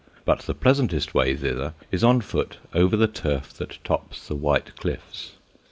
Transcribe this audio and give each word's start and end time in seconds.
But 0.25 0.39
the 0.39 0.55
pleasantest 0.55 1.13
way 1.13 1.35
thither 1.35 1.75
is 1.91 2.03
on 2.03 2.21
foot 2.21 2.57
over 2.73 2.97
the 2.97 3.05
turf 3.05 3.53
that 3.57 3.77
tops 3.83 4.27
the 4.27 4.35
white 4.35 4.75
cliffs. 4.75 5.33